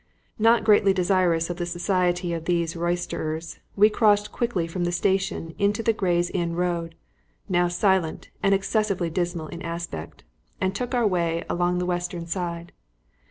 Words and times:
Not 0.39 0.63
greatly 0.63 0.93
desirous 0.93 1.51
of 1.51 1.57
the 1.57 1.65
society 1.67 2.33
of 2.33 2.45
these 2.45 2.75
roysterers, 2.75 3.59
we 3.75 3.87
crossed 3.87 4.31
quickly 4.31 4.65
from 4.65 4.83
the 4.83 4.91
station 4.91 5.53
into 5.59 5.83
the 5.83 5.93
Gray's 5.93 6.31
Inn 6.31 6.55
Road, 6.55 6.95
now 7.47 7.67
silent 7.67 8.31
and 8.41 8.55
excessively 8.55 9.11
dismal 9.11 9.45
in 9.49 9.61
aspect, 9.61 10.23
and 10.59 10.73
took 10.73 10.95
our 10.95 11.05
way 11.05 11.45
along 11.51 11.77
the 11.77 11.85
western 11.85 12.25
side. 12.25 12.71